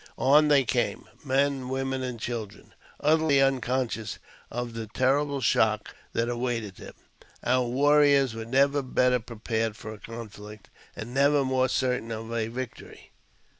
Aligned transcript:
On 0.17 0.47
they 0.47 0.63
came— 0.65 1.07
men, 1.23 1.69
women, 1.69 2.01
and 2.01 2.19
children— 2.19 2.73
utterly 3.01 3.39
unconscious 3.39 4.17
of 4.49 4.73
the 4.73 4.87
terrible 4.87 5.41
shock 5.41 5.93
that 6.13 6.27
awaited 6.27 6.77
them. 6.77 6.95
Our 7.43 7.67
warriors 7.67 8.33
were 8.33 8.45
never 8.45 8.81
better 8.81 9.19
prepared 9.19 9.75
for 9.77 9.93
a 9.93 9.99
conflict, 9.99 10.69
and 10.95 11.13
never 11.13 11.45
more 11.45 11.69
certain 11.69 12.11
of 12.11 12.29
victory. 12.51 13.11